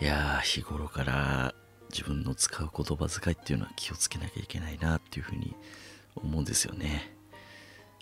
[0.00, 1.54] いやー日頃から
[1.90, 5.56] 自分の使う言葉遣いっていうのは気をつけなきゃいけないなっていうふうに
[6.14, 7.12] 思うんですよね。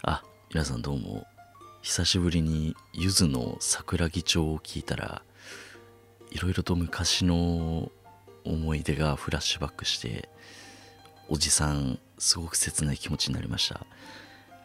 [0.02, 0.22] あ
[0.52, 1.26] 皆さんどうも
[1.80, 5.22] 久しぶりにゆずの桜木町を聞いたら
[6.30, 7.90] いろいろと昔の
[8.44, 10.28] 思い出がフラッシュバックして
[11.28, 13.86] おじさんすごく切ない気持ちになりました。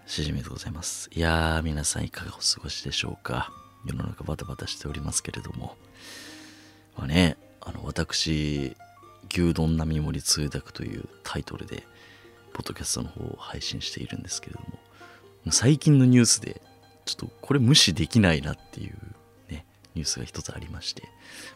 [0.06, 1.10] しじみでございます。
[1.14, 3.54] いやー皆さんいかがお過ごしでしょうか。
[3.86, 5.78] 世の中バタバタしておりますけれども。
[6.98, 8.76] まあねあの私
[9.30, 11.84] 牛丼並盛り通訳というタイトルで
[12.54, 16.62] ポッドキャストの方を配信しているんですけれども最近のニュースで
[17.06, 18.96] ちょっとこれ無視できないなっていう
[19.50, 19.66] ね
[19.96, 21.04] ニュースが一つありまして、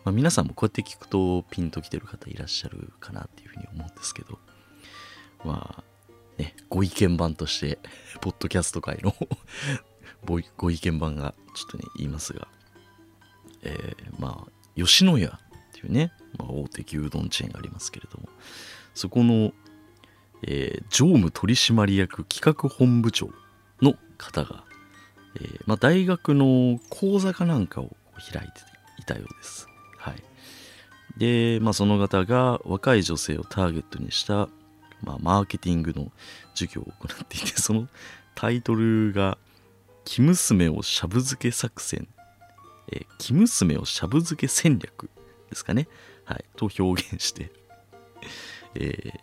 [0.04, 4.40] まあ、皆さんもこうやって聞くとピンときてる方いらっしゃるかなっていうふうに思うんですけど
[5.44, 5.84] まあ
[6.38, 7.78] ねご意見番として
[8.22, 9.16] ポッドキャスト界の
[10.58, 12.48] ご意見番がちょっとね言いますが
[13.62, 15.30] えー、まあ吉野家っ
[15.74, 18.30] ていうね、まあ、大手牛丼チェーンがありますけれども
[18.94, 19.52] そこの、
[20.44, 23.30] えー、常務取締役企画本部長
[23.82, 24.64] の方が、
[25.36, 27.96] えー、まあ、大学の講座かなんかを
[28.32, 28.62] 開いて
[29.00, 29.68] いたようです。
[29.98, 30.16] はい。
[31.18, 34.48] で、まあ、その方が若い女性をターゲットにした、
[35.02, 36.12] まあ、マーケティングの
[36.54, 37.88] 授業を行っていて、その
[38.34, 39.38] タイトルが、
[40.06, 42.08] 生娘をしゃぶ漬け作戦、
[42.96, 45.10] え、生娘をしゃぶ漬け戦略
[45.50, 45.88] ですかね。
[46.24, 46.46] はい。
[46.56, 47.52] と表現して、
[48.76, 49.20] え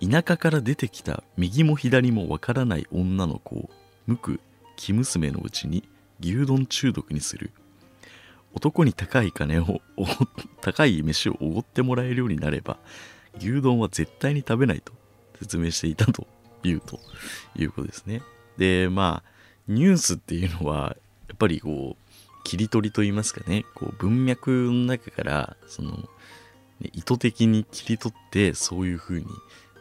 [0.00, 3.70] ー、田舎から出てきた右も左もわからない女の子を
[4.06, 4.40] 無く
[4.76, 5.88] 生娘のうちに
[6.20, 7.50] 牛丼中毒にする
[8.54, 9.80] 男に高い金を
[10.60, 12.78] 高い飯をおごってもらえるようになれば
[13.38, 14.92] 牛丼は絶対に食べないと
[15.38, 16.26] 説明していたと
[16.62, 16.98] いうと
[17.56, 18.22] いうことですね
[18.56, 19.30] でまあ
[19.68, 20.96] ニュースっていうのは
[21.28, 22.05] やっぱりこう
[22.46, 25.96] 切り取りと言いますかねこう文脈の中からその、
[26.80, 29.26] ね、意図的に切り取ってそういうふうに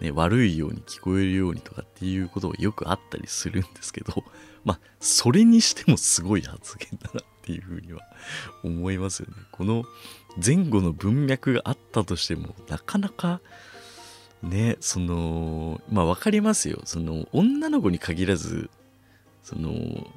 [0.01, 4.23] ね、悪いように聞こえるようにとかっていうことがよくあったりするんですけど、
[4.65, 8.01] まあ、それにしてもすごい発言だなっていうふうには
[8.63, 9.35] 思いますよね。
[9.51, 9.85] この
[10.43, 13.39] 前後の文脈があったとしても、なかなか、
[14.43, 16.81] ね、その、まあ分かりますよ。
[16.83, 18.69] その、女の子に限らず、
[19.45, 19.69] その、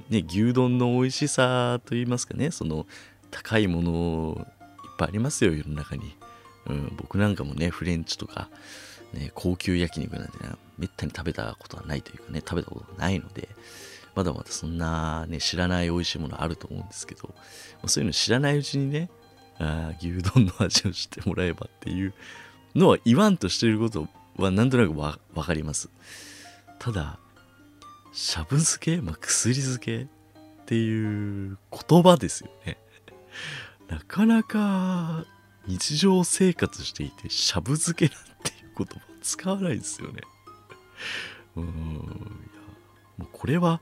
[0.08, 2.86] ね、牛丼の美味しさといいますかね、その、
[3.30, 4.46] 高いもの
[4.84, 6.16] いっぱいありますよ、世の中に。
[6.66, 8.48] うん、僕なんかもね、フレンチとか、
[9.12, 13.50] ね、高級焼肉なんてね、めったに食べたことはないというかね、食べたことがないので、
[14.14, 17.34] まだまだそんなね、知らない美味しいものあると思うんですけど、
[17.86, 19.10] そういうの知らないうちにね、
[19.58, 22.14] あ牛丼の味を知ってもらえばっていう
[22.74, 25.90] のは言わんとしていることはなんとなくわかります。
[26.78, 27.18] ただ、
[28.20, 30.00] しゃぶ漬け、まあ、薬漬け？
[30.00, 30.06] っ
[30.66, 32.76] ていう言葉ですよね。
[33.86, 35.24] なかなか
[35.68, 40.22] 日常生活していてしゃぶ漬けなんていう言葉使わないですよね。
[41.54, 41.72] うん、いや、
[43.18, 43.80] もうこれは、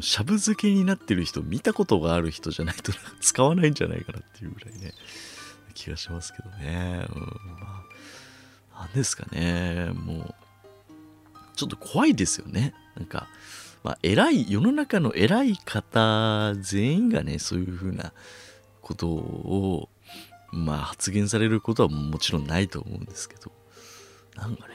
[0.00, 4.94] しゃぶ漬けになってる人、見たことがある人じゃないと使わないんじゃないかなっていうぐらいね、
[5.74, 7.06] 気がしますけどね。
[7.14, 7.20] うん、
[7.60, 7.84] ま
[8.76, 10.34] あ、なんですかね、もう、
[11.54, 12.72] ちょっと怖いですよね。
[13.00, 13.28] なんか、
[13.82, 18.12] まあ、偉い、世の中の偉い方全員がね、そういうふうな
[18.82, 19.88] ことを、
[20.52, 23.52] まあ、発言されることはもちろんないと思うんですけど、
[24.36, 24.74] なんかね、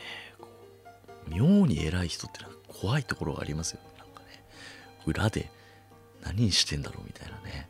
[1.28, 3.90] 妙に偉い人ってなんか怖いところがありますよね。
[4.00, 4.44] なんかね、
[5.06, 5.52] 裏で
[6.24, 7.70] 何してんだろうみたいなね。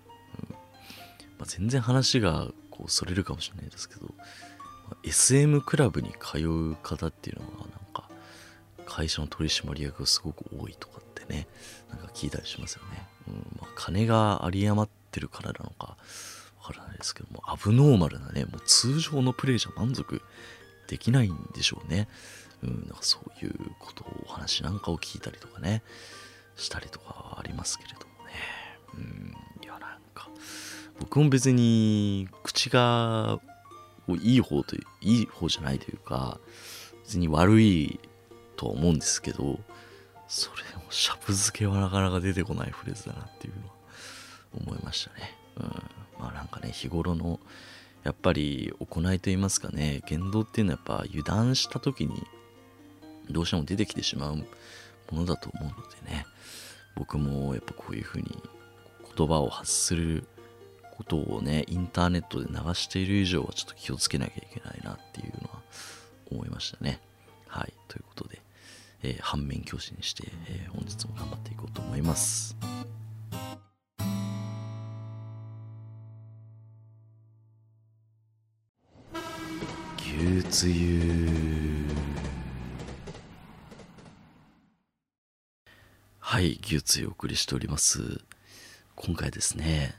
[0.49, 0.55] うん
[1.37, 4.13] まあ、全然話がこうそれるかもしれないですけど、
[5.03, 7.84] SM クラブに通う方っていうのは、なんか、
[8.85, 11.47] 会社の取締役がすごく多いとかってね、
[11.89, 13.07] なんか聞いたりしますよね。
[13.27, 15.97] うんまあ、金が有り余ってるからなのか、
[16.61, 20.21] わからないですけども、アブノーマルなね、もう通常のプレイじゃ満足
[20.87, 22.07] できないんでしょうね。
[22.63, 25.83] うん、なんかそういうことをお話なんかを聞いたりとかね、
[26.55, 28.33] したりとかありますけれどもね。
[28.93, 30.29] うん、いやなんか、
[30.99, 33.39] 僕も別に口が
[34.21, 36.39] いい方という、いい方じゃないというか、
[37.03, 37.99] 別に悪い
[38.55, 39.59] とは思うんですけど、
[40.27, 43.73] それもしゃぶ漬けはなかなか出てこないフレーズだなっていうのは
[44.67, 45.37] 思いましたね。
[45.57, 45.63] うん、
[46.19, 47.39] まあなんかね、日頃の
[48.05, 52.23] やっぱり行いといいますかね言動っていうのはやっぱ油断した時に
[53.31, 54.45] どうしても出てきてしまうも
[55.11, 55.75] のだと思うの
[56.05, 56.27] でね
[56.95, 58.43] 僕もやっぱこういうふうに
[59.17, 60.23] 言葉を発する
[60.95, 65.61] ことをねインターネットで流している以上はちょっと気をつけなきゃいけないなっていうのは
[66.31, 66.99] 思いましたね。
[67.47, 67.73] はい。
[67.87, 68.41] ということで、
[69.05, 72.55] えー、反面教師にして、えー、本日も頑張っていこうと思います。
[80.47, 81.85] 月湯
[86.19, 88.21] はい牛つゆお送りしております。
[88.95, 89.93] 今回ですね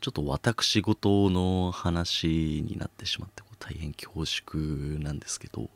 [0.00, 5.70] ちょっと私事の話になってしまって大変恐縮なんですけど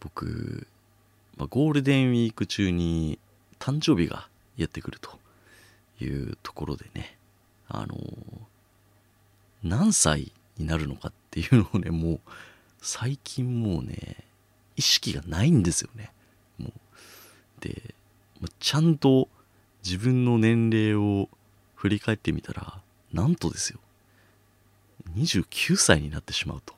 [0.00, 0.66] 僕、
[1.36, 3.18] まあ、ゴールデンウィーク中に
[3.58, 5.18] 誕生日がやってくると
[6.02, 7.16] いうところでね
[7.68, 7.96] あの
[9.62, 12.20] 何歳になるのかっていうのをねもう
[12.80, 14.24] 最近もうね
[14.76, 16.10] 意識がないんですよね。
[16.58, 16.72] もう
[17.60, 17.94] で
[18.40, 19.28] まちゃんと
[19.84, 21.28] 自分の年齢を
[21.74, 22.80] 振り返ってみたら
[23.12, 23.78] なんとですよ
[25.14, 26.74] 29歳になってしまうと、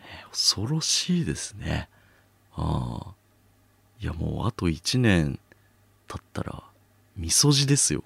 [0.00, 1.88] ね、恐ろしいですね。
[2.54, 3.17] ああ
[4.00, 5.38] いやもうあと1年
[6.06, 6.62] 経ったら
[7.16, 8.04] みそじですよ。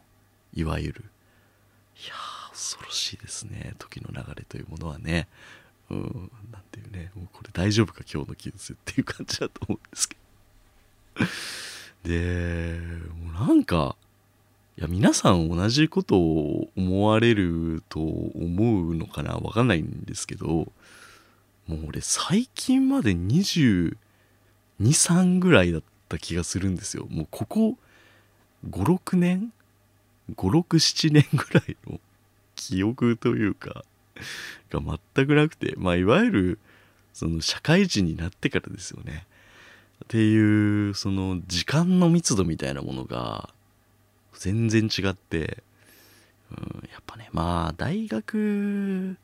[0.55, 1.05] いわゆる。
[2.03, 2.15] いや
[2.51, 3.75] 恐ろしいですね。
[3.79, 5.29] 時の流れというものはね。
[5.91, 7.11] うんなんていうね。
[7.15, 10.17] もうこれ大丈夫か今日の技術っていう感じだと思うんですけ
[12.05, 12.09] ど。
[12.09, 12.79] で
[13.23, 13.95] もうなんか
[14.79, 19.35] いや皆さん同じことを思われると思うのかな。
[19.35, 20.73] わかんないんですけど。
[21.69, 23.15] もう俺最近まで
[24.83, 27.07] 23ぐらいだった気がするんですよ。
[27.09, 27.79] もうここ
[28.69, 29.53] 56年
[30.37, 32.01] ？567年ぐらいの
[32.55, 33.85] 記憶というか
[34.71, 34.81] が
[35.15, 36.59] 全くなくてまあいわゆる
[37.13, 39.27] その社会人になってからですよね。
[40.05, 43.51] っていうその時間の密度みたいなものが
[44.35, 45.63] 全然違って、
[46.51, 49.17] うん、やっぱねまあ大学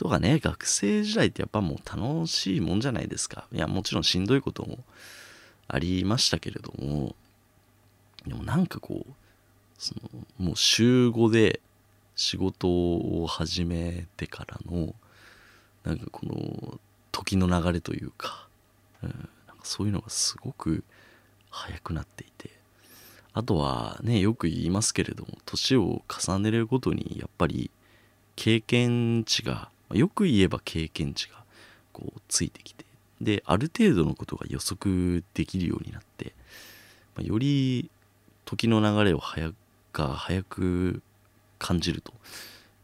[0.00, 3.46] とかね学生時代ってやっぱもう楽しいもんじゃないですか。
[3.52, 4.78] いやもちろんしんどいことも
[5.68, 7.14] ありましたけれども。
[8.26, 9.12] でもなんかこう
[9.76, 11.60] そのもう週5で
[12.16, 14.94] 仕事を始めてからの
[15.84, 16.80] なんかこの
[17.12, 18.48] 時の流れというか,、
[19.02, 20.82] うん、なんかそういうのがすごく
[21.50, 22.58] 早くなっていて。
[23.34, 27.70] あとはねよく言いますけれども年を重ねるごとにやっぱり
[28.34, 31.36] 経験値がよく言えば経験値が
[31.92, 32.84] こうついてきて
[33.20, 36.32] である程度のことが予測できるようになって、
[37.16, 37.90] まあ、より
[38.44, 39.52] 時の流れを早
[39.92, 41.02] が早く
[41.58, 42.12] 感じると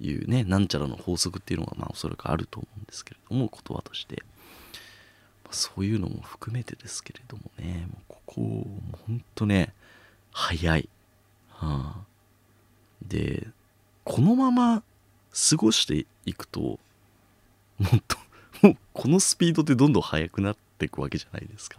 [0.01, 4.23] いうねなんちゃらの法則っていうのがまあおそらくあると思うんですけれども言葉として、
[5.45, 9.73] まあ、そういうのも含めてですけれどもねもうここもうほんとね
[10.39, 10.89] 早い。
[11.49, 12.05] はあ、
[13.03, 13.49] で、
[14.05, 14.83] このまま
[15.51, 16.79] 過ごしていくと、
[17.79, 18.17] もっと、
[18.63, 21.79] もうこのスピードでどんどん速くなっていくわけじゃないですか。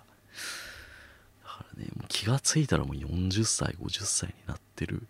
[1.43, 5.03] だからね、もう気がついたらもう40歳、50歳になってる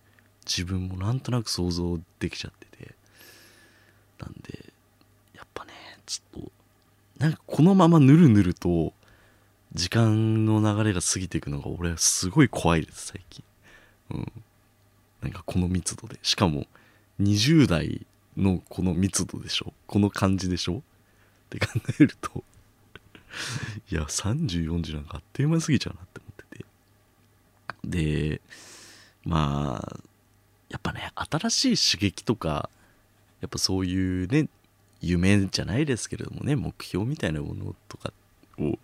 [0.45, 2.95] 自分もなんとなく想像できちゃってて。
[4.19, 4.74] なんで、
[5.36, 5.74] やっぱね、
[6.07, 6.51] ちょっと、
[7.19, 8.94] なんかこのままぬるぬると、
[9.74, 13.44] 時間の流れが過ぎていくのが俺はすごい怖いです最近
[14.12, 14.32] うん
[15.22, 16.65] なんかこの密度でしかも
[17.22, 18.06] 20代
[18.38, 19.74] のこの密度でしょ？
[19.88, 20.77] この感じでしょ？
[20.77, 20.82] っ
[21.50, 21.67] て考
[22.00, 22.44] えると
[23.91, 26.65] いや3040なんかあっという間すぎちゃうなって思ってて。
[27.86, 28.41] で
[29.24, 30.00] まあ
[30.70, 32.70] やっぱね新しい刺激とか
[33.41, 34.50] やっぱそういうね
[35.01, 38.12] 夢じゃないですけれどもね目標みたいなものとか
[38.60, 38.77] を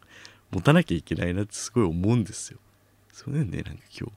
[0.52, 2.60] 持たなきゃいけないなってすごい思うんですよ。
[3.12, 4.14] それでね、なんか今日、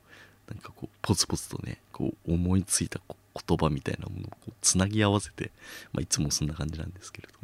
[0.49, 5.51] なんかこう、ポツポツとね、こう、思いついたこう言葉みたいなものをこうつなぎ合わせて、
[5.93, 7.35] まあ、いつもそんな感じなんですけれど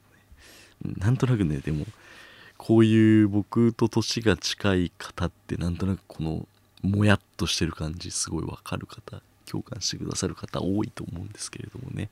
[0.88, 0.98] もね。
[0.98, 1.86] なんとなくね、でも、
[2.56, 6.46] こういう僕と年が近い方って、なんとなくこの、
[6.82, 12.10] もやっとしてる感じ、すごいわかる方、共感してくださる方多いと思うんですけれどもね。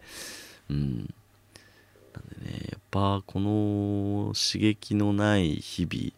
[0.68, 0.96] うん。
[0.98, 6.12] なんでね、やっぱこの刺激のない日々、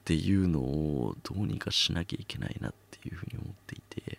[0.00, 4.18] っていうのをどうにかしなきゃいけないなっていうふうに思っていて、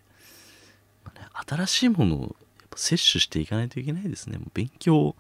[1.48, 2.36] 新しいものを
[2.76, 4.38] 摂取していかないといけないですね。
[4.38, 5.16] もう勉強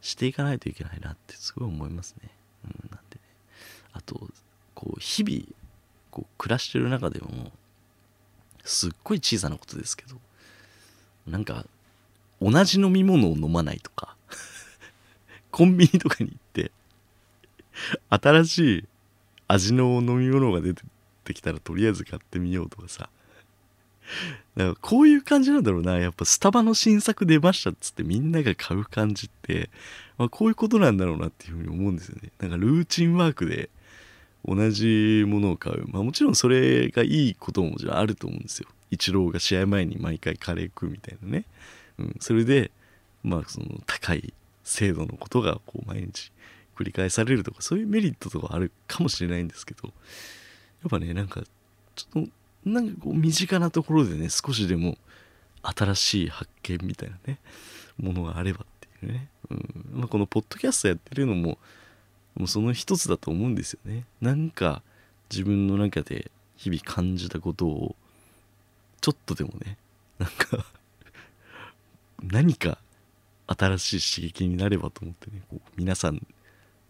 [0.00, 2.30] していかないといけないなってすごい思いますね、
[2.64, 3.20] うん、なんでね。
[3.92, 4.28] あと
[4.74, 5.44] こう日々
[6.10, 7.52] こう暮らしてる中でも
[8.64, 10.16] すっごい小さなことですけど
[11.26, 11.66] なんか
[12.40, 14.16] 同じ飲み物を飲まないとか
[15.50, 16.70] コンビニとかに行って
[18.10, 18.84] 新しい
[19.48, 20.74] 味の飲み物が出
[21.24, 23.10] てきたらとりあえず買ってみようとかさ
[24.56, 25.98] だかこういう感じなんだろうな。
[25.98, 29.70] やっぱスタバの新作出ましたっつってみんなが買う感じって、
[30.16, 32.30] まあ、こういうことなんだろうなっていうふうに思うんですよね。
[32.38, 33.70] なんかルーチンワークで
[34.44, 35.86] 同じものを買う。
[35.88, 38.68] まあもちろんそれがいいことももちろんあると思うんですよ。
[38.90, 41.44] イチローが試合前に毎回カレー食うみたいなね、
[41.98, 42.70] うん、それで
[43.22, 44.32] まあその高い
[44.64, 46.32] 精度のことがこう毎日
[46.74, 49.92] 繰り返されるとかそういうメリットとかあるかもしれないんですけど。
[50.82, 51.42] やっぱねなんか
[51.96, 52.30] ちょっと
[52.68, 54.96] なんかこう身近なところでね少しでも
[55.62, 57.38] 新しい発見みたいなね
[58.00, 58.66] ものがあればっ
[59.00, 59.84] ていうね、うん。
[59.92, 61.58] まあ、このポッドキャストやってるのも
[62.36, 64.04] もうその一つだと思うんですよね。
[64.20, 64.82] なんか
[65.30, 67.96] 自分の中で日々感じたことを
[69.00, 69.76] ちょっとでもね
[70.18, 70.64] なんか
[72.22, 72.78] 何か
[73.46, 76.26] 新しい刺激になればと思ってねこう皆さん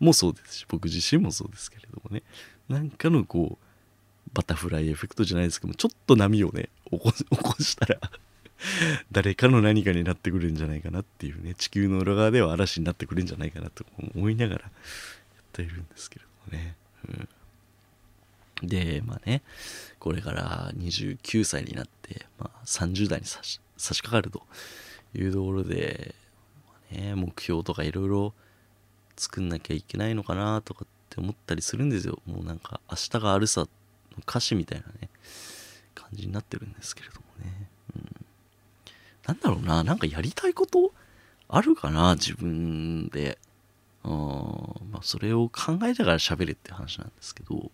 [0.00, 2.23] もそうですし僕自身もそうですけれどもね
[2.68, 3.67] なんかのこう
[4.32, 7.12] バタフライエフェクトじゃないですけどもちょっと波をね 起こ
[7.61, 7.99] したら
[9.12, 16.76] 誰かの何かになってくるんじゃないかなっていうね地球の裏側では嵐になってくるんじゃないかなと思いながらやっているんですけれどもね、
[18.62, 19.42] うん、でまあね
[19.99, 24.42] これから29歳になって、まあ、30代に差し差し掛かると
[25.18, 26.14] いうところで、
[26.66, 28.35] まあね、目標とかいろいろ
[29.16, 32.18] 作んなきゃいけないのかなとかって思ったりするんですよ。
[32.26, 33.68] もうなんか明日があるさの
[34.26, 35.08] 歌詞みたいなね
[35.94, 38.26] 感じになってるんですけれどもね、うん、
[39.26, 40.92] なんだろうななんかやりたいこと
[41.48, 43.38] あるかな自分で
[44.04, 44.08] あ
[44.90, 47.70] まあそれを考えながら喋れって話なんですけど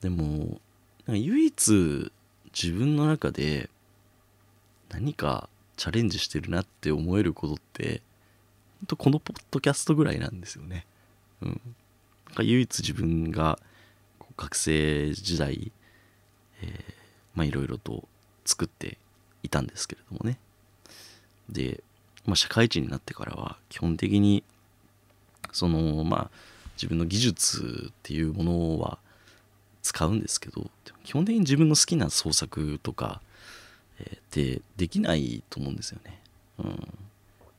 [0.00, 0.60] でもなんか
[1.14, 2.12] 唯一
[2.52, 3.70] 自分の中で
[4.90, 8.02] 何かチャレンジしてるなって思えることって
[8.80, 10.86] ほんとこのポッドキャストぐらいなんですよね。
[11.42, 11.60] うん。
[12.26, 13.58] なんか唯一自分が
[14.38, 15.72] 学生時代、
[16.62, 16.70] えー、
[17.34, 18.08] まあいろいろと
[18.46, 18.96] 作って
[19.42, 20.38] いたんですけれどもね。
[21.50, 21.82] で、
[22.24, 24.44] まあ社会人になってからは基本的に
[25.52, 26.30] そのまあ
[26.76, 28.98] 自分の技術っていうものは
[29.82, 30.70] 使うんですけど
[31.02, 33.20] 基本的に自分の好きな創作とか、
[33.98, 36.20] えー、でできないと思うんですよね。
[36.58, 36.98] うん、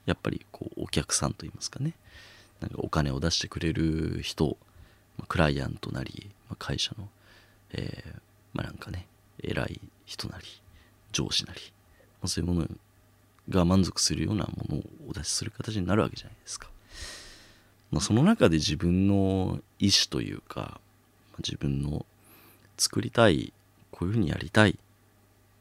[0.05, 1.93] やっぱりこうお客さんといいますかね
[2.59, 4.57] なんかお金を出してくれる人
[5.27, 7.07] クライアントなりま会社の、
[7.71, 8.19] えー、
[8.53, 9.07] まあなんかね
[9.41, 10.45] 偉い人なり
[11.11, 11.61] 上司なり、
[12.21, 12.67] まあ、そういうもの
[13.49, 16.69] が満足するようなものをお出しする形になるわけじゃないですか。
[17.91, 20.79] まあ、その中で自分の意思というか
[21.31, 22.05] ま自分の
[22.77, 23.51] 作りたい
[23.91, 24.77] こういうふうにやりたい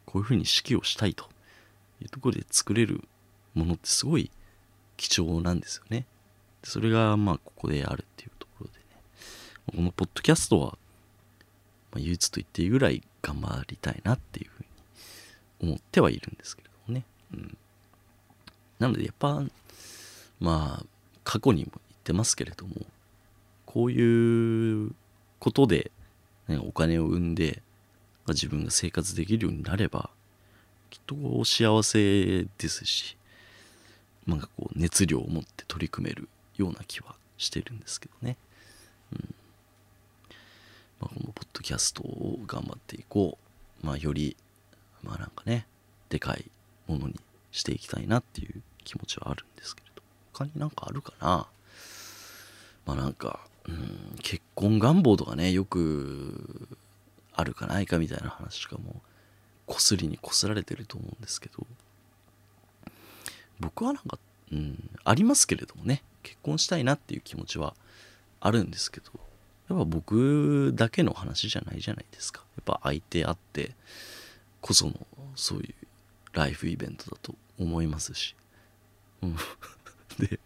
[0.04, 1.24] こういうふうに指揮をしたいと
[2.02, 3.02] いうところで作れる
[3.54, 4.30] ものってすごい
[4.96, 6.06] 貴重なんですよね。
[6.64, 8.30] それがまあここであるっていう
[9.74, 10.78] このポッドキャストは、
[11.92, 17.04] まあ、唯一と言っていいぐらい頑張りたいなっていうふうに思ってはいるんですけれどもね。
[17.34, 17.56] うん、
[18.78, 19.42] なのでやっぱ
[20.40, 20.86] まあ
[21.24, 22.74] 過去にも言ってますけれども
[23.66, 24.92] こういう
[25.38, 25.90] ことで、
[26.48, 27.62] ね、お金を生んで
[28.28, 30.10] 自分が生活できるようになれば
[30.90, 33.16] きっと幸せですし
[34.26, 38.36] なんかこう熱量を持って取り組めるような気はしてるんですけどね。
[39.12, 39.34] うん
[41.00, 43.38] まあ、このポッドキャストを頑張っていこ
[43.82, 43.86] う。
[43.86, 44.36] まあ、より、
[45.02, 45.66] まあなんかね、
[46.08, 46.44] でかい
[46.88, 47.14] ものに
[47.52, 50.02] していきたいなっていう気持ちはあるんですけれど、
[50.32, 51.46] 他になんかあるかな？
[52.86, 56.68] まあなんか、うん、結婚願望とかね、よく
[57.34, 59.00] あるかないかみたいな話とかも、
[59.66, 61.66] こすりにこすられてると思うんですけど、
[63.60, 64.18] 僕はなんか、
[64.50, 67.74] うん、ありますけれどもね、結婚したいなっていう気持ちは
[68.40, 69.12] あるんですけど、
[69.68, 72.42] やっぱ僕だけの話じゃないじゃないですか。
[72.56, 73.74] やっぱ相手あって
[74.60, 74.94] こその
[75.34, 75.74] そういう
[76.32, 78.34] ライフイベントだと思いますし。
[79.22, 79.36] うん、
[80.18, 80.38] で、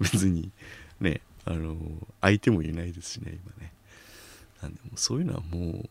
[0.00, 0.50] 別に
[1.00, 1.76] ね、あの、
[2.20, 3.72] 相手もいないですしね、今ね。
[4.62, 5.88] なんでもそういうのはも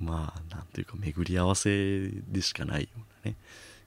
[0.00, 3.36] う、まあ、なんというか巡り合わせでしかないようなね、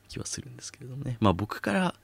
[0.08, 1.18] 気はするんですけれどもね。
[1.20, 1.96] まあ僕から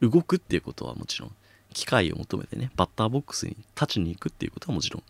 [0.00, 1.36] 動くっていうことはもちろん、
[1.76, 5.02] 機会を求めてね、バッターボックスに立ちに行くっていうことはもちろん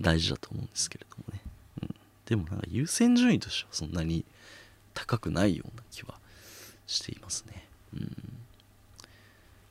[0.00, 1.40] 大事だと思うんですけれどもね。
[1.82, 1.94] うん、
[2.24, 4.24] でもなんか優先順位としてはそんなに
[4.94, 6.14] 高くないような気は
[6.86, 7.68] していますね。
[7.92, 8.16] うん。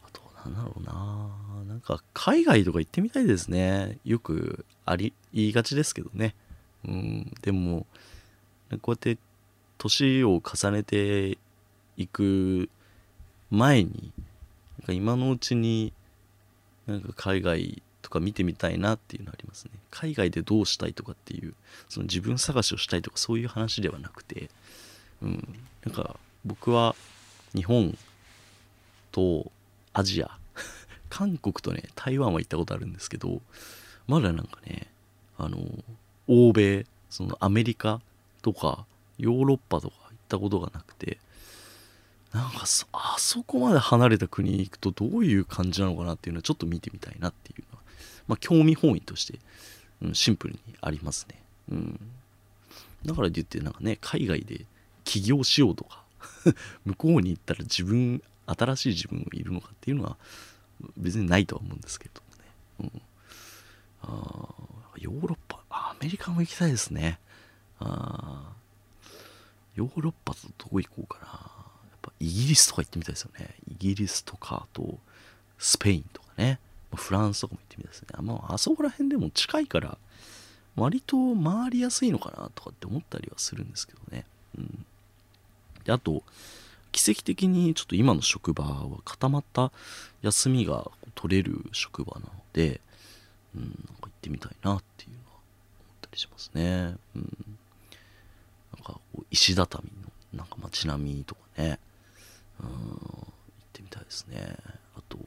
[0.05, 3.97] あと、なんだろうななんか海外とか行ってみたいですね。
[4.05, 6.35] よくあり、言いがちですけどね。
[6.87, 7.33] うん。
[7.41, 7.87] でも、
[8.83, 9.17] こうやって
[9.79, 11.39] 年を重ねて
[11.97, 12.69] いく
[13.49, 14.11] 前に
[14.79, 15.93] なんか今のうちに
[16.87, 19.71] なんか海外とか見てみたいなっていうのありますね。
[19.89, 21.53] 海外でどうしたいとかっていう
[21.89, 24.49] その自分探しをしたいとかそういう話ではなくて
[25.21, 25.59] うん。
[25.85, 26.95] なんか僕は
[27.53, 27.97] 日本
[29.11, 29.51] と
[29.93, 30.37] アジア
[31.09, 33.41] 韓国とね台湾は行ったことあるんですけど
[34.07, 34.87] まだなんかね
[35.37, 35.59] あの
[36.27, 38.01] 欧米そのアメリカ
[38.41, 38.85] とか
[39.17, 41.17] ヨーロッパとか行ったことがなくて
[42.35, 47.83] なんかあそこまで離れた国に行くとどういう感じなのかなっていうのはちょっと見てみたいなっていうのは、
[48.27, 49.39] まあ、興味本位として、
[50.01, 51.41] うん、シンプルにありますね。
[51.71, 51.99] うん、
[53.05, 54.65] だから言ってなんかね海外で
[55.05, 56.03] 起業しようとか
[56.83, 60.17] 向こうに行ったら自分新しい自分がいるのかっていうのは
[60.97, 62.21] 別にないとは思うんですけど
[62.83, 63.01] ね、うん、
[64.03, 64.49] あ
[64.97, 67.17] ヨーロッパアメリカも行きたいですね。
[67.79, 68.51] あ
[69.75, 71.54] ヨーロッパとどこ行こうかな。
[72.05, 73.55] ぱイギリスとか行ってみたいですよね。
[73.69, 74.97] イギリスとかあと
[75.57, 76.59] スペインとかね。
[76.93, 78.07] フランスとかも行ってみたいですね。
[78.21, 79.97] まああそこら辺でも近いから
[80.75, 84.25] 割と回りやすいのかなとかって思ったりはするんですけどね。
[84.57, 84.85] うん。
[85.83, 86.23] であと
[86.91, 89.71] 奇跡的にちょっと今の職場は固まった
[90.21, 92.79] 休みが取れる職場なので、
[93.53, 95.41] うん、なんか行ってみたいなっていうのは思っ
[96.01, 96.95] たりしますね。
[97.15, 97.57] うん、
[98.77, 101.79] なんか石畳のなんか街並みとかね、
[102.61, 103.29] 行っ
[103.73, 104.57] てみたいですね。
[104.95, 105.17] あと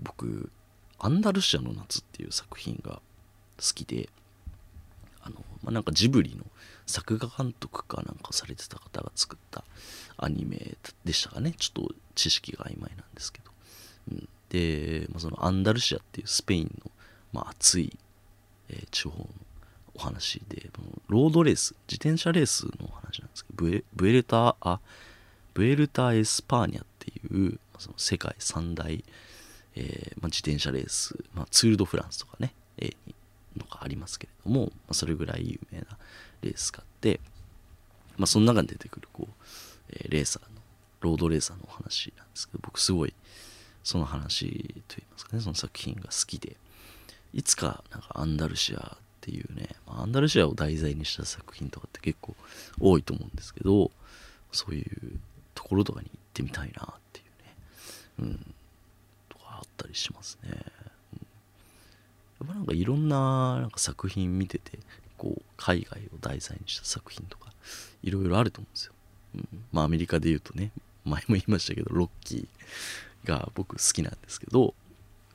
[0.00, 0.50] 僕
[0.98, 3.00] アンダルシアの夏っていう作品が
[3.58, 4.08] 好きで
[5.22, 6.44] あの、まあ、なんかジブリの
[6.86, 9.64] 作画監督かなんかされてた方が作った
[10.16, 11.52] アニメでしたかね。
[11.58, 13.50] ちょっと知識が曖昧なんですけど、
[14.12, 16.90] うん、で、まあ、そのアンダルシアっていうスペインの、
[17.32, 17.98] まあ、暑い、
[18.68, 19.28] えー、地方の
[19.94, 20.70] お話で
[21.08, 24.80] ロードレース自転車レースのお話なんですけどブエブエルタあ
[25.56, 29.02] ブエルタ・エスパーニャっていう、その世界三大、
[29.74, 32.94] えーまあ、自転車レース、まあ、ツール・ド・フランスとかね、えー、
[33.58, 35.86] のがありますけれども、まあ、それぐらい有名な
[36.42, 37.20] レースがあって、
[38.18, 39.32] まあ、その中に出てくるこう、
[39.88, 40.60] えー、レーサーの
[41.00, 43.14] ロードレーサーのお話なんですけど僕すごい
[43.82, 46.58] その話といいますかねその作品が好きで
[47.32, 52.34] いつかなんかアンダルシアっていうね、まあ、アンダルシアを題材にした作品とかって結構
[52.78, 53.90] 多いと思うんですけど
[54.52, 55.18] そういう
[55.66, 57.56] ところとかに行ってみたいなっていうね。
[58.20, 58.54] うん。
[59.28, 60.62] とかあったりしますね、うん、や
[62.44, 64.78] っぱなんかいろんななんか作品見てて
[65.18, 67.50] こう海外を題材にした作品とか
[68.04, 68.92] いろいろあると思うんですよ、
[69.34, 70.70] うん、まあアメリカで言うとね
[71.04, 74.72] 前も言いましたけどロッキーが僕好きなんですけど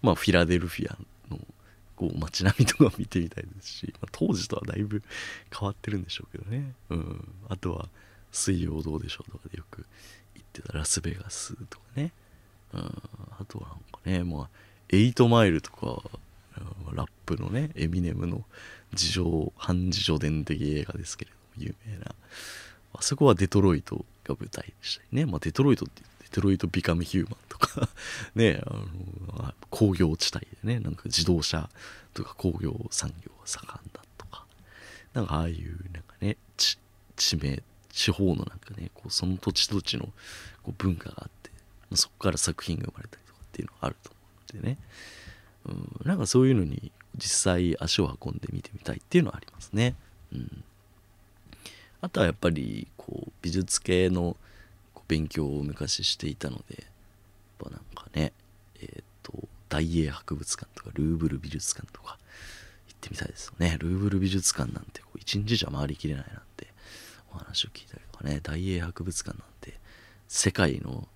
[0.02, 0.98] まあフィラデルフィア
[1.30, 1.40] の
[1.98, 5.04] こう街並みとか見てみたいですし、まあ、当時とはだいぶ
[5.54, 7.90] 変わってるんでしょうけどね、うん、あとは
[8.32, 9.86] 「水曜どうでしょう」とかでよく
[10.60, 12.12] ってたラスベガスとかね、
[12.74, 12.82] うん、
[13.40, 14.50] あとはなんかねまあ
[14.90, 16.02] 8マイルとか
[16.94, 18.44] ラップのねエミネムの
[18.92, 22.16] 自情反自叙伝的映画ですけれども有名な。
[22.94, 27.88] あそこはデトロイトが舞台でしたね、まあ、デトロイトってデトロイト・ビカム・ヒューマンとか
[28.36, 31.70] ねあの工業地帯でねなんか自動車
[32.14, 34.46] とか工業産業が盛んだとか。
[35.14, 37.62] なんかああいうなんかね地名
[37.92, 40.06] 地方のなんかねこうその土地土地の
[40.64, 41.50] こう文化があって、
[41.90, 44.20] まあ、そこから作品が生まれたりとかっていうのがあると思
[44.54, 44.78] うのでね、
[45.66, 45.72] う
[46.06, 49.96] ん、なんかそういうのに実際足を運んで見てみたいっていうのはありますね。
[50.34, 50.64] うん、
[52.02, 54.38] あとはやっぱりこう美術系の
[55.08, 58.32] 勉強を昔していたのでやっぱなんかね
[58.82, 59.34] えっ、ー、と
[59.68, 62.18] 大英博物館とかルーブル美術館とか
[62.88, 63.78] 行ってみたいですよね。
[63.80, 66.68] ルーブル美術館なんてこう一日じゃ回りきれないなんて
[67.34, 69.80] お話を聞いたりとかね大英博物館なんて
[70.28, 71.08] 世界の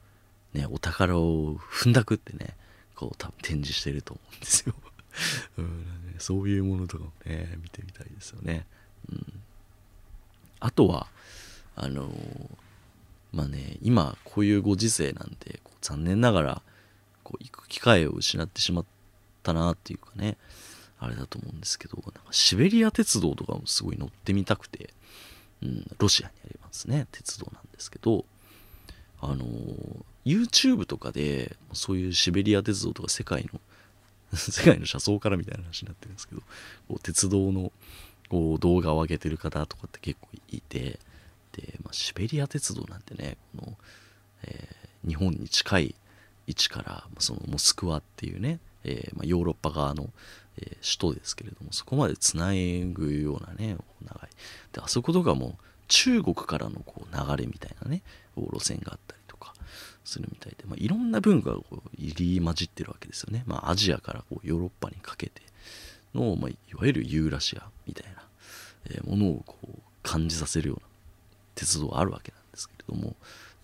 [0.54, 2.56] ねお宝を踏んだくってね
[2.96, 4.76] こう多分展示してると思うんですよ。
[5.58, 8.66] うん、ね、そういうものとかもね見てみたいですよね。
[9.12, 9.42] うん、
[10.60, 11.08] あとは
[11.76, 12.50] あのー、
[13.34, 16.62] まあね今こういうご時世なんで残念ながら
[17.24, 18.86] こう行く機会を失ってしまっ
[19.44, 20.38] たなっていうかね
[21.00, 24.94] あれだと思うんですけどなんかシベリア鉄道とかもすごい乗ってみたくて、
[25.64, 27.08] うん、ロシアにありますね。
[27.12, 28.26] 鉄道なんですけど
[29.22, 29.46] あの、
[30.26, 33.60] YouTube とかでそういうシベリア鉄道とか世界の
[34.36, 36.42] 世界の車窓からみたいな話になってるんですけど
[36.88, 37.72] こう鉄道の
[38.28, 41.00] こう動画を上げてる方とかって結構いて
[41.52, 43.78] で、まあ、シベリア鉄道なんてねこの、
[44.44, 45.96] えー、日本に近い
[46.48, 50.10] 位置からそのモスクワっていうね、えー、まあ、ヨーロッパ側の、
[50.58, 54.30] えー、首都ですけれどもそこまでつなぐようなね長い
[54.72, 58.02] であそことかも中国からのこう流れみたいなね
[58.36, 59.54] 路線があったりとか
[60.04, 63.44] するみたいで、まあ、いろんな文化がこう入り混じってるわけですよね。
[63.46, 65.42] まあ、アジアからこうヨーロッパにかけて
[66.14, 68.24] の、まあ、いわゆるユーラシアみたいな、
[68.90, 70.88] えー、ものをこう感じさせるような
[71.56, 73.16] 鉄道があるわけなんですけれども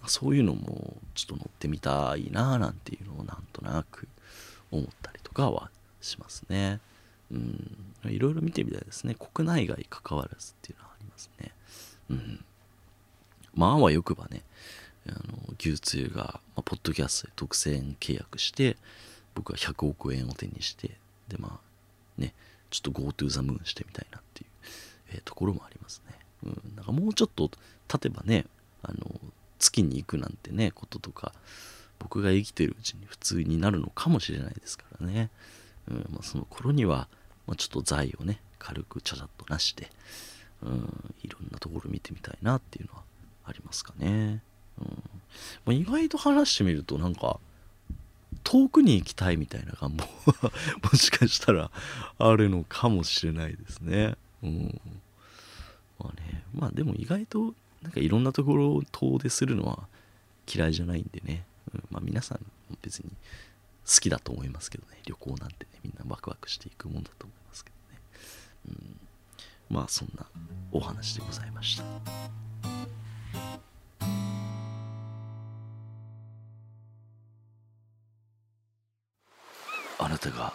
[0.08, 4.08] そういうのもちょっと乗ってみたいななんていうのをなんとなく
[4.72, 5.70] 思ったりとかは
[6.02, 6.80] しますね。
[7.32, 9.16] うん、いろいろ見てみたいですね。
[9.16, 11.52] 国内外関わらずっていうのはありますね。
[12.10, 12.46] うん。
[13.54, 14.44] まあはよくばね、
[15.08, 18.78] あの牛つゆが、まあ、ポッドキャストで独占契約して
[19.34, 20.92] 僕は100億円を手にして
[21.28, 22.34] でまあね
[22.70, 24.50] ちょっと GoTo ザムーンしてみたいなっていう、
[25.14, 27.50] えー、ところもありますね、うん、なんかもうちょっと
[27.88, 28.46] 経てばね
[28.84, 29.20] あの
[29.60, 31.34] 月に行くなんてねこととか
[32.00, 35.30] 僕が生きてるうちに普通になるのかもしれないですからね、
[35.90, 37.08] うんまあ、その頃には、
[37.48, 39.90] まあ、ちょっと財をね軽くちゃちゃっとなして、
[40.62, 43.04] うん、いろんなところ見てみたいなっていうのは
[43.46, 44.44] ありますかね、
[44.80, 45.04] うん
[45.66, 47.40] まあ、意外と話してみるとなんか
[48.44, 50.04] 遠くに行きたいみたいな願望
[50.48, 50.52] は
[50.84, 51.72] もしかしたら
[52.18, 54.16] あるのかもしれないですね。
[54.42, 54.82] うん。
[56.00, 59.88] まあね、まあでも意外となんかいろんなところを遠出するのは
[60.52, 61.46] 嫌いじゃないんでね。
[61.74, 62.40] うん、まあ皆さん
[62.82, 63.12] 別に
[63.86, 65.00] 好きだと思いますけどね。
[65.06, 68.02] 旅行なんてね、みんなワクワクしていくもんだと思いますけどね。
[69.70, 69.76] うん。
[69.76, 70.26] まあそんな
[70.72, 71.84] お話でございました。
[80.04, 80.54] あなたが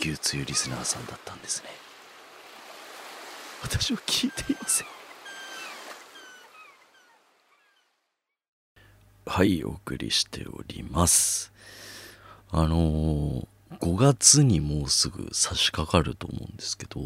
[0.00, 1.68] 牛つゆリスナーさんだったんですね
[3.62, 4.86] 私は聞いていません
[9.24, 11.52] はいお送りしております
[12.54, 13.46] あのー、
[13.80, 17.00] 5月にもうすぐ差し掛かると思うんですけど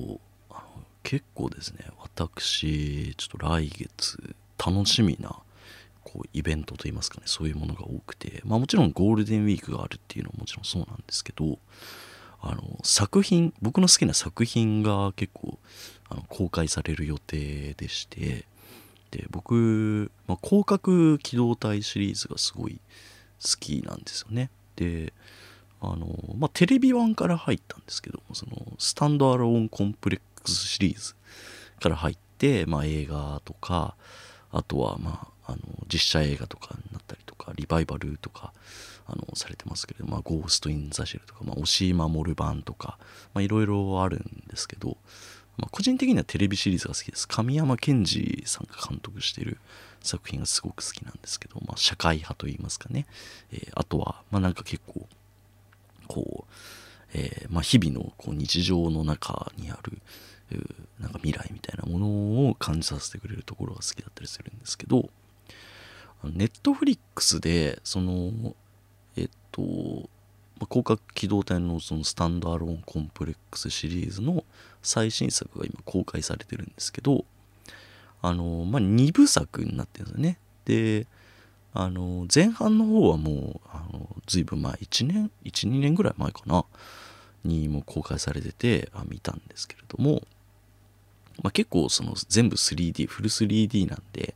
[0.50, 0.62] あの
[1.04, 5.36] 結構ですね私ちょっと来月楽しみな
[6.02, 11.58] こうイベントといいますかねそういうものが多くて、まあ、もちろんゴールデンウィークがあるっていうのはもちろんそうなんですけど
[12.40, 15.58] あの作品僕の好きな作品が結構
[16.08, 18.46] あの公開される予定でして
[19.12, 22.80] で僕、まあ、広角機動隊シリーズがすごい
[23.42, 24.50] 好きなんですよね。
[24.76, 25.12] で
[25.80, 31.14] あの、まあ、テレビ版から入ったんですけどそのスタンドアローンコンプレックスシリーズ
[31.80, 33.96] から入って、まあ、映画とか
[34.52, 38.52] あとはまああの実写映画とかになったりとかリバイバルとか
[39.06, 42.98] あのされてますけれど、まあ、ゴースト・イン・ザ・シェルとか、まあ、押井守版とか
[43.36, 44.96] いろいろあるんですけど、
[45.56, 47.26] まあ、個人的にはテレビシリーズが好きです。
[47.26, 49.58] 神山健二さんが監督してる
[50.02, 53.06] 作品がすごく好きなんですけど、まあ、社会派といいますかね、
[53.52, 55.06] えー、あとは、まあ、なんか結構
[56.06, 56.52] こう、
[57.14, 60.00] えーまあ、日々のこう日常の中にある
[61.00, 65.10] なんか未来みたいなものを感じさせてくれるところが好きだったりするんですけど、
[66.22, 68.54] ネットフリックスで、その、
[69.16, 70.08] えっと、
[70.64, 74.44] 広角機動隊のそのスタンドアローンコンプレックスシリーズの
[74.82, 77.24] 最新作が今公開されてるんですけど、
[78.22, 80.38] あの、まあ、2部作になってるんですよね。
[80.64, 81.06] で、
[81.74, 86.64] あの、前半の方はもう、あの、ずいぶん前、1年、1、2年ぐらい前かな、
[87.44, 90.22] にも公開されてて、あ見たんですけれども、
[91.42, 94.34] まあ、結構その全部 3D、フル 3D なんで、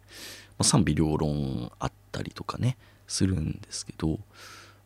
[0.51, 4.19] まあ、賛否両論あったりとかねするんですけど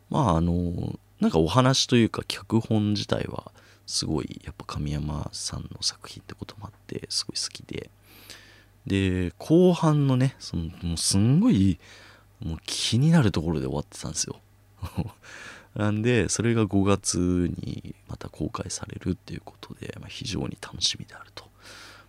[0.09, 3.51] まああのなんかお話というか脚本自体は
[3.87, 7.89] すごいやっぱ神山さんの作品ってこともあってすごい好きで。
[8.85, 11.79] で後半のねそのもうすんごい
[12.39, 14.39] もう気になるところで終わってたんですよ。
[15.73, 21.49] なんでそれが5月にまた公開されるっていうことで、まあ、非常に楽しみであると。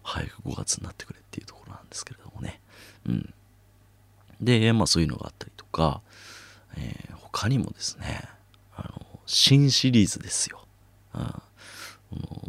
[0.02, 2.60] 早く5月になってくれっていうところなんですけれどもね。
[3.06, 3.34] うん。
[4.42, 6.02] で、まあそういうのがあったりとか、
[6.76, 8.28] えー、他にもですね、
[8.76, 10.64] あの、新シリーズですよ。
[11.14, 11.20] うん、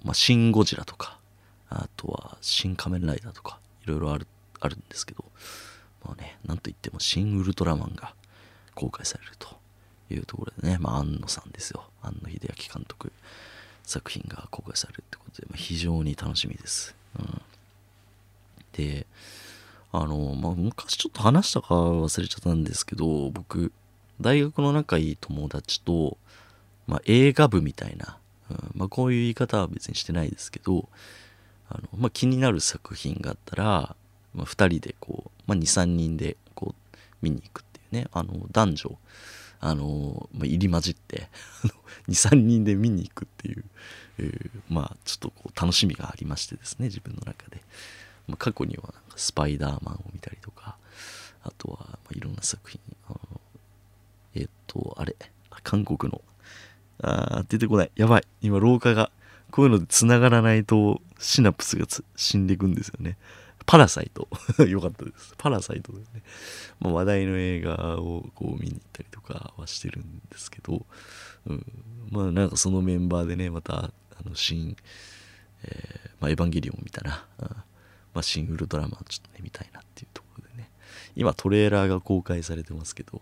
[0.03, 1.19] まあ、シン・ゴジラとか、
[1.69, 4.27] あとは、新仮面ライダーとか、いろいろある、
[4.59, 5.25] あるんですけど、
[6.05, 8.13] まあね、なんといっても、新ウルトラマンが
[8.75, 9.57] 公開されると
[10.11, 11.83] いうところでね、まあ、安野さんですよ。
[12.01, 13.11] 安野秀明監督
[13.83, 16.95] 作品が公開されるってことで、まあ、非常に楽しみです。
[17.19, 17.41] うん、
[18.73, 19.07] で、
[19.91, 23.71] あの、まあ、昔ちょっと話したか忘れちゃったんですけど、僕、
[24.21, 26.17] 大学の仲いい友達と、
[26.87, 28.17] まあ、映画部みたいな、
[28.49, 30.89] うん、まあ、こういう言い方は別にしてないですけど、
[31.69, 33.95] あのまあ、気になる作品があったら、
[34.33, 38.07] まあ、2人でこう、まあ、23人でこう見に行くっていうね。
[38.13, 38.97] あの男女
[39.59, 41.29] あの、まあ、入り混じって
[42.07, 43.63] 23人で見に行くっていう、
[44.19, 47.61] えー、まあちょっとこう楽しみがありましてですね自分の中で、
[48.27, 50.77] まあ、過去にはスパイダーマンを見たりとか、
[51.43, 53.19] あとは、まあ、いろんな作品、あの
[54.35, 55.15] えっと、あれ、
[55.63, 56.21] 韓国の、
[57.01, 57.91] あ出てこない。
[57.95, 58.23] やばい。
[58.41, 59.11] 今、廊下が、
[59.51, 63.17] こういうので繋がらないと、シナプスが死んでいくんですよね。
[63.65, 64.27] パラサイト。
[64.65, 65.33] よかったです。
[65.37, 66.21] パラサイトですね。
[66.79, 70.85] まあ、話題の映画をこう見に行ったりとかはしてるんですけど、
[71.47, 71.65] うん、
[72.09, 73.91] まあなんかそのメンバーでね、また、あ
[74.25, 74.77] の、新、
[75.63, 77.25] えー、まあ、エヴァンゲリオン見たいな。
[78.13, 80.71] まあ、シン・ウルトラマンちょっとね、見たいなっていうところでね、
[81.15, 83.21] 今トレーラーが公開されてますけど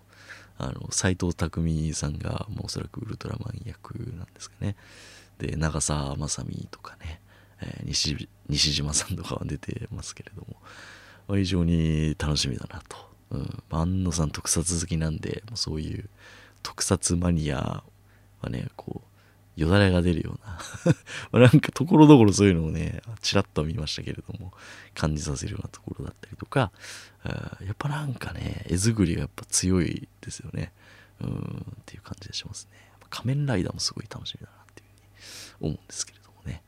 [0.57, 1.49] あの斎藤工
[1.93, 4.75] さんがもうおそらくウルトラマン役なんですかね。
[5.37, 7.19] で長澤まさみとかね、
[7.61, 10.55] えー、西西島さんとかは出てますけれども、
[11.27, 12.97] まあ、非常に楽しみだなと、
[13.31, 16.09] うん、安野さん特撮好きなんでそういう
[16.63, 17.83] 特撮マニア
[18.41, 19.14] はねこう
[19.55, 20.37] よだれが出るよ
[21.33, 21.39] うな。
[21.47, 24.53] なんかところどころそういうのをねちらっと見ましたけれども
[24.93, 26.71] 感じさせるようなところだったりとか
[27.61, 30.73] やっぱなんかね絵作りがやっぱ強いですよね。
[31.21, 32.77] うんっていう感じがしますね。
[33.09, 36.61] 仮面ライダーもすごい楽しみだなっていうふうに思うんですけれどもね、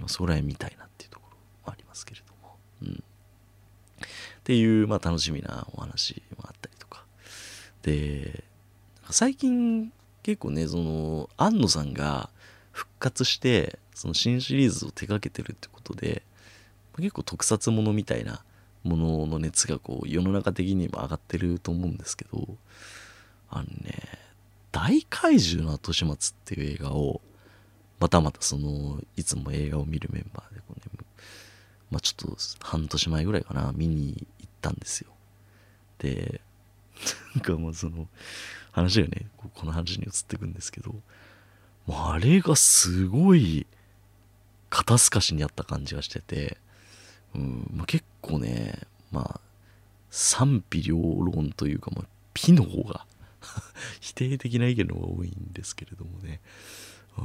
[0.00, 4.06] うん、それ見たいなっていうところもありますけれども、うん、っ
[4.44, 7.04] ていう、まあ、楽しみなお話もあったりとか。
[7.82, 8.44] で
[9.10, 9.92] 最近
[10.24, 12.30] 結構ねその庵野さんが
[12.72, 16.22] 復活してその新シリーズを手掛けてるってことで
[16.96, 18.42] 結構特撮ものみたいな
[18.82, 22.48] ものの熱がこう世の中的にも上がってると思うんですけど
[23.50, 24.00] あのね
[24.72, 27.20] 「大怪獣の後始末」っていう映画を
[28.00, 31.04] またまたそのいつも映画を見るメンバーでこう、ね、
[31.90, 35.10] まあちょっと半年前ぐらいかな見に行ったんですよ。
[35.98, 36.40] で
[37.34, 38.08] なんかもうその
[38.74, 41.00] 話がねこの話に移っていくんですけども
[41.86, 43.66] うあれがすごい
[44.68, 46.58] 肩透かしにあった感じがしてて、
[47.34, 48.80] うんまあ、結構ね
[49.12, 49.40] まあ
[50.10, 53.06] 賛否両論というか、まあ、ピの方が
[54.00, 56.40] 否定的な意見の方が多いんですけれどもね、
[57.18, 57.24] うん、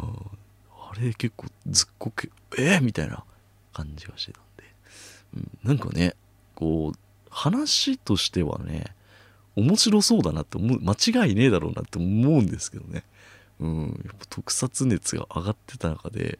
[0.91, 3.23] あれ結構ずっこけえー、みたいな
[3.73, 4.63] 感じがしてたんで、
[5.35, 6.15] うん、なんかね
[6.53, 6.99] こう
[7.31, 8.95] 話としてはね
[9.60, 13.04] 面白そうだなって思う間違いねえだろうなって思うんですけどね。
[13.60, 16.39] うんやっぱ特撮熱が上がってた中で、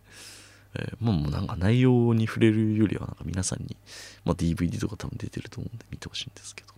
[0.76, 3.76] えー、まあもうなんか内容に触れるよりはなんか皆さんに、
[4.24, 6.74] まあ、DVD とか多分出てると思うんで見てほしいんですけど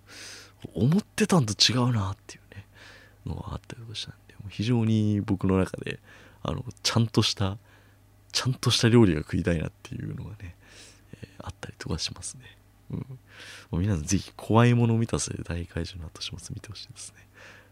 [0.74, 2.66] 思ってたんと違うなっていうね
[3.26, 6.00] のがあったりとかしたんで非常に僕の中で
[6.44, 7.58] あのちゃんとした
[8.32, 10.56] ちゃんとした料理が食いたいなっていうのがね、
[11.22, 12.44] えー、あったりとかしますね。
[12.92, 13.06] うん、も
[13.74, 17.28] う皆さんぜひ怖いもの見たせで大怪獣の後始末見てほしいですね。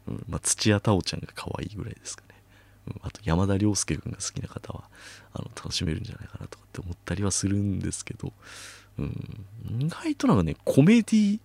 [0.07, 2.35] うん、まあ、土屋太鳳ちゃんが可愛いぐらいですかね。
[2.87, 4.83] うん、あと山田涼介君が好きな方は
[5.33, 8.31] あの楽しめるんじゃないかなとかって思ったりはするんですけど、
[8.97, 11.39] うん、意外となんかね、コメディ、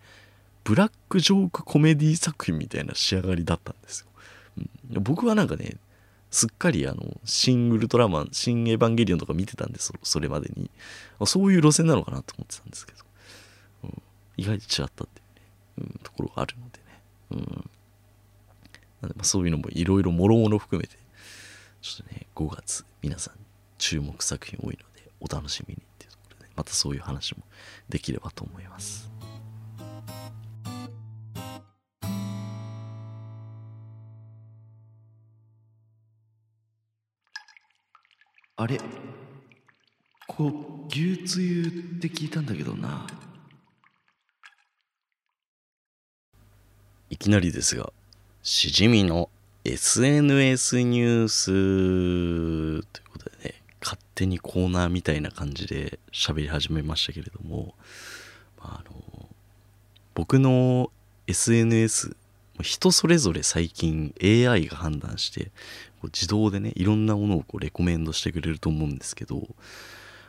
[0.63, 4.07] ブラックジョークコメディ作品みたいな仕上がりだったんですよ。
[4.95, 5.77] うん、僕はなんかね、
[6.31, 10.69] すっかりあの、新ウルトラマン、新エヴァンゲリオンとか見てたんですそれまでに。
[11.27, 13.04] そういう路線なのかなと思ってたんですけど。
[14.37, 15.23] 意外と違ったってい
[15.79, 17.39] うね、うん、ところがあるのでね、うん、
[19.03, 20.97] なんでまあそういうのもいろいろもろもろ含めて
[21.81, 23.35] ちょっとね5月皆さん
[23.79, 27.43] 注目作品多いのでお楽しみにっていうところでまたそういう話も
[27.89, 29.11] できればと思います。
[38.57, 38.81] あれ？
[40.29, 43.07] こう牛つゆって聞いたんだけどな。
[47.15, 47.93] いきなりですが、
[48.43, 49.31] しじみの
[49.63, 57.77] SNS ニュースということでね、勝手にコーナーみたいな感じで喋り始めましたけれども、
[58.59, 59.29] あの
[60.15, 60.91] 僕の
[61.29, 62.17] SNS
[62.61, 65.53] 人それぞれ最近 AI が判断して
[66.03, 69.47] 自動でねいろんなものをこうレコメンドしてくれると思うんですけど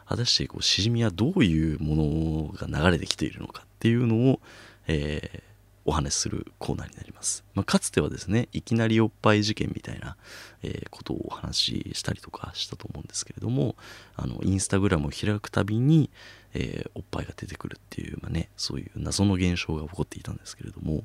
[0.06, 4.40] 果たしてこうしじみはどういうものが流れてきているのかっていうのを、
[4.88, 5.55] えー
[5.86, 7.44] お話しするコーナーになります。
[7.54, 10.18] まあ、かつてはですね、いきなりおっぱい事件みたいな、
[10.64, 13.76] えー、ことをお話ししたりとかしたと思うんですけれども、
[14.16, 16.10] あの、インスタグラムを開くたびに、
[16.56, 21.04] えー、おっぱいが出てくるっていう、まあね、そういう謎の現象が起こっていたんですけれども、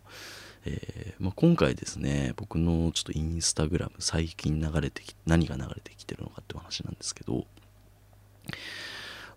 [0.64, 7.46] えー、まあ、今回ですね、僕のちょっとインスタグラム、最近流れてき、何が流れてきてるのかってお話なんですけど、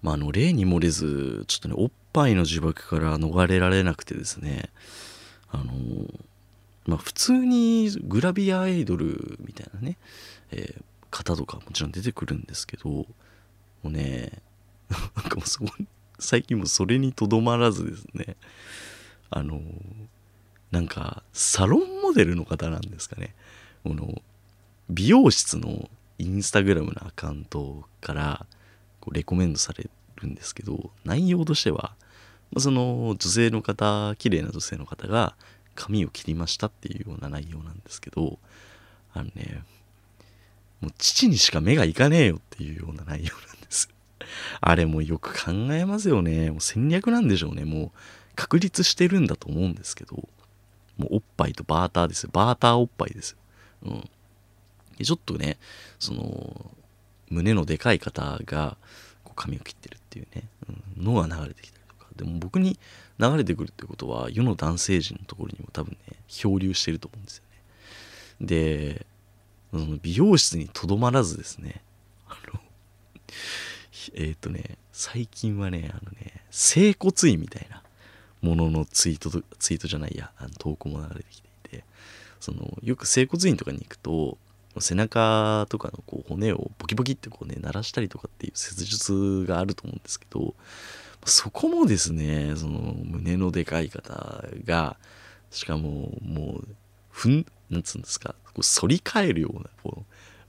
[0.01, 4.69] まあ、あの、例に漏れず、ちょっとね、おっぱいの呪縛から逃れられなくてですね、
[5.53, 5.73] あの
[6.85, 9.97] まあ普通にグラビアアイドルみたいなね、
[10.51, 13.07] えー、方とかもちろん出てくるんですけども
[13.85, 14.41] うね
[14.89, 15.61] なんかもうそ
[16.19, 18.35] 最近もそれにとどまらずですね
[19.29, 19.61] あの
[20.71, 23.35] なんかサロンモデルの方なんですかね。
[23.83, 24.21] この
[24.89, 28.45] 美容室のインスタグラムのアカウントから
[28.99, 31.95] こうレコメンドされるんですけど内容としては
[32.59, 35.35] その女性の方綺麗な女性の方が
[35.75, 38.37] 髪を切りましたっていうような内容なんですけど
[39.13, 39.63] あのね
[40.81, 43.89] もう父にしか目がいかねえよっていうような内容なんです。
[44.59, 46.51] あれもよく考えますよね。
[46.51, 47.63] もう戦略なんでしょうね。
[47.63, 47.91] もう
[48.35, 50.15] 確立してるんだと思うんですけど
[50.97, 52.23] もうおっぱいとバーターです。
[52.23, 53.31] よバーターおっぱいです。
[53.31, 53.37] よ、
[53.83, 54.09] うん、
[54.97, 55.57] でちょっとね
[55.99, 56.71] その
[57.29, 58.77] 胸のでかい方が
[59.23, 60.43] こう髪を切ってるっていうね、
[60.97, 61.79] うん、のが流れてきた
[62.15, 62.79] でも僕に
[63.19, 67.43] 流れてくるってことは世の男性陣のところにも多分ね漂流してると思うんですよ
[68.41, 68.47] ね。
[68.47, 69.05] で
[69.71, 71.81] その美容室にとどまらずですね
[72.27, 72.59] あの
[74.13, 77.81] えっ、ー、とね最近はねあのね整骨院みたいな
[78.41, 81.83] もののツイートツイートじゃないやあの投稿も流れてきていて
[82.39, 84.37] そのよく整骨院とかに行くと
[84.79, 90.55] 背中とかのこう骨をボキボキってこうね鳴らしたりとかっていう施術があると思うんですけど
[91.25, 94.97] そこもですねその胸のでかい方が
[95.51, 96.67] しかももう
[97.09, 100.03] ふんなんつうんですかこう反り返るようなこう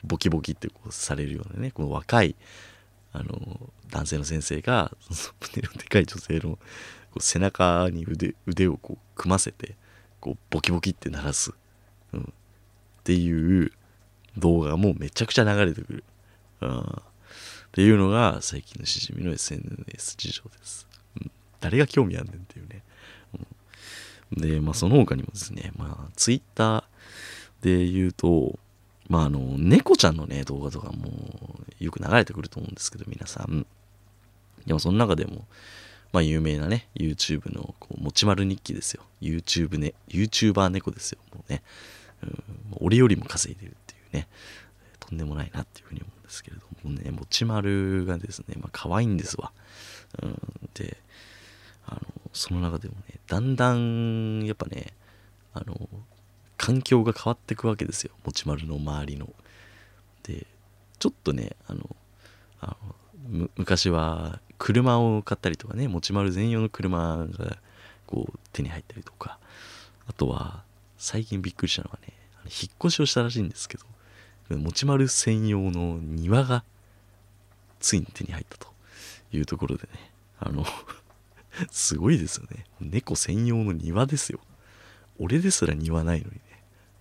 [0.07, 2.35] ボキボキってこうされるようなねこの若い
[3.13, 3.61] あの
[3.91, 6.59] 男性の先生がその胸のでかい女性のこ
[7.17, 9.77] う背中に腕腕をこう組ませて
[10.21, 11.53] こうボキボキって鳴らす、
[12.13, 12.25] うん、っ
[13.05, 13.73] ていう
[14.37, 16.05] 動画もめちゃくちゃ流れてくる、
[16.61, 17.03] うん、
[17.75, 20.87] っていうのが最近のしじみの SNS 事情です、
[21.61, 22.85] 誰が興味あんねんっていうね、
[24.33, 26.85] うん、でまあその他にもですねまあ Twitter
[27.63, 28.57] で言うと
[29.09, 31.09] まああの猫ちゃんのね動画とかも
[31.81, 33.67] よく流れてくると思うんですけど皆さん。
[34.65, 35.45] でもその中でも
[36.13, 39.03] まあ有名なね、YouTube のこう持ち丸日記ですよ。
[39.21, 41.19] YouTube ね、YouTuber 猫ですよ。
[41.35, 41.65] もうね、
[42.23, 42.45] うん、
[42.77, 44.29] 俺よりも稼いでるっていうね、
[45.09, 49.53] とんでもないなっていうふうに思うんですけれどもね、持ち丸がですね、まあ可愛いんですわ。
[50.23, 50.39] うん、
[50.75, 50.97] で、
[51.87, 52.01] あの、
[52.33, 54.93] その中でもね、だんだん、やっぱね、
[55.53, 55.89] あの、
[56.57, 58.13] 環境が変わっていくわけですよ。
[58.25, 59.29] 持ち丸の周りの。
[60.23, 60.47] で、
[60.99, 61.97] ちょっとね、あの、
[62.61, 62.77] あ
[63.31, 67.59] の昔は車を買ったりとかね持ち丸専用の車が
[68.07, 69.39] こう手に入ったりとか
[70.07, 70.63] あとは
[70.99, 72.15] 最近びっくりしたのはね
[72.45, 73.85] 引っ越しをしたらしいんですけど
[74.51, 76.65] 持ち丸専用の庭が
[77.81, 78.69] ついに手に入ったと
[79.33, 80.11] いうところでね。
[80.39, 80.65] あの
[81.71, 82.65] すごいですよね。
[82.81, 84.41] 猫専用の庭ですよ。
[85.19, 86.41] 俺ですら庭ないのにね、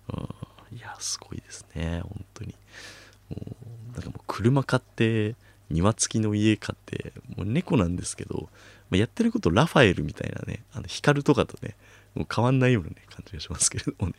[0.08, 2.00] うん、いやすごいですね。
[2.02, 2.54] 本当に。
[3.30, 3.56] も
[3.90, 5.34] うなんかもう車買って
[5.70, 8.48] 庭付きの家買ってもう猫なんですけど、
[8.90, 11.76] まあ、やってることラファエルみたいなねあの光とかとね
[12.14, 14.14] もう変わんないようなね感じがしますけれどもね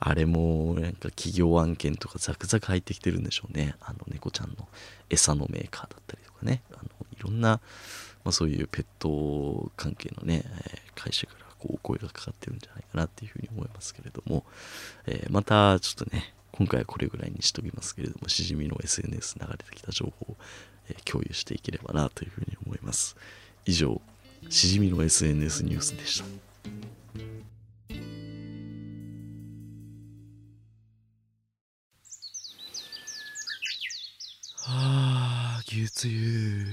[0.00, 4.68] あれもなんか企業案件とかザクザク入ってきてるんでしょうねあの猫ちゃんの
[5.10, 6.82] 餌のメーカーだったりとかねあの
[7.18, 7.60] いろんな、
[8.24, 10.44] まあ、そういうペット関係のね
[10.94, 14.44] 会社からこう声がかかってるんじゃないかなっていうふうに思いますけれども、
[15.06, 20.36] えー、またちょっとね今回はこれぐらいにしときますけれどもしじみの SNS 流れてきた情報を
[20.90, 23.16] え共有していければなというふうに思います。
[23.66, 24.00] 以上、
[24.48, 26.47] しじみの SNS ニュースでした。
[34.70, 36.66] はあ、牛つゆ。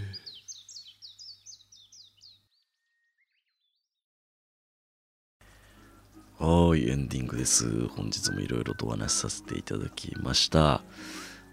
[6.38, 7.88] はい、エンディングです。
[7.88, 10.82] 本日もいろいろとお話しさせていただきました。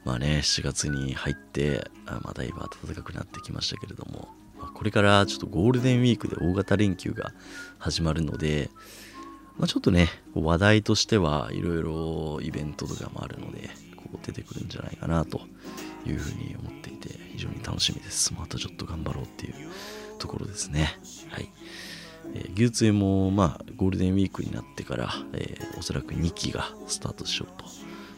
[0.05, 4.26] まあね、7月に入って、あまあ、だいぶ暖かくなってきましたけれども、
[4.59, 7.33] まあ、これからちょっとゴールデンウィークで大型連休が
[7.78, 8.68] 始まるので、
[9.59, 15.42] まあ、ちょっとね、話題としてはいろいろイベントとかもあるので、ここ出てくるんじゃないかなと
[16.06, 18.34] いうふうに思っていて、非常に楽しみです。
[18.34, 19.54] またちょっと頑張ろうっていう
[20.18, 20.98] ところですね。
[21.28, 21.48] はい。
[22.34, 27.62] えー、牛杖もまあゴールデンウィークになってから、えー、おそらく2期がスタートしよう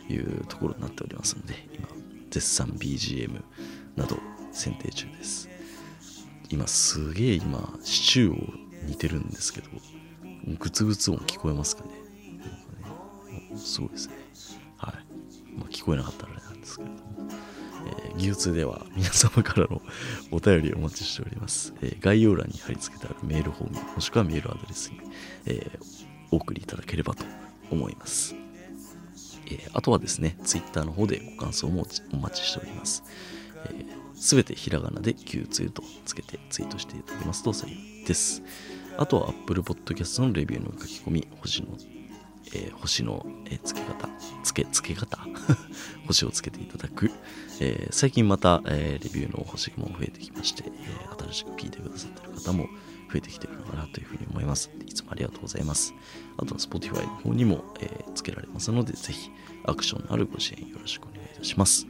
[0.06, 1.88] というところになっておりますので今
[2.30, 3.42] 絶賛 BGM
[3.96, 4.18] など
[4.52, 5.48] 選定中です
[6.50, 8.54] 今すげえ今シチューを
[8.86, 9.68] 似てるんですけど
[10.58, 11.90] グツグツ音聞こえますかね？
[12.82, 14.14] かねすごいですね
[14.76, 14.94] はい、
[15.56, 16.33] まあ、聞こえなかったら
[18.16, 19.82] 技術では皆様からの
[20.30, 25.00] お便りをお待ちしております、えー、概要欄に貼り付けてあるメールフォームもしくはメールアドレスに、
[25.46, 27.24] えー、お送りいただければと
[27.70, 28.34] 思います
[29.46, 33.02] えー、あとはですね、Twitter の方でご感想もお待ちしております。
[34.14, 38.42] す、え、べ、てひらがなで Q ツイとつけてツイートしていただけますと幸いです。
[38.96, 41.68] あとは Apple Podcast のレビューの書き込み、星の、
[42.54, 44.03] えー、星の、えー、付け方、
[44.44, 45.18] 付け、付け方？
[46.06, 47.10] 星をつけていただく。
[47.60, 50.70] えー、最近また、えレビューの星も増えてきまして、え
[51.18, 52.68] 新しく聞いてくださってる方も
[53.12, 54.70] 増えてきてるのかなというふうに思います。
[54.86, 55.94] いつもありがとうございます。
[56.36, 59.30] あとは Spotify の方にも、えー、つけられますので、ぜひ
[59.64, 61.86] アクションのあるご支援よろしくお願いいたします。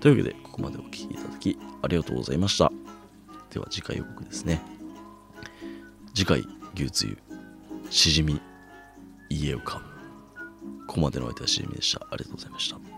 [0.00, 2.72] というわけで、ここまでお聴きいただきありがとうございました。
[3.50, 4.60] では次回予告ですね。
[6.14, 7.18] 次回牛つゆ
[7.90, 8.40] しじみ
[9.28, 9.93] 家を買う
[10.86, 12.06] ここまでのお相手はしみでした。
[12.10, 12.93] ありがとうございました。